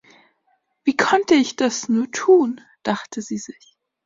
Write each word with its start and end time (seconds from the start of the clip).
„Wie 0.83 0.97
konnte 0.97 1.35
ich 1.35 1.57
das 1.57 1.87
nur 1.87 2.09
tun?“, 2.09 2.59
dachte 2.81 3.21
sie 3.21 3.37
sich. 3.37 3.77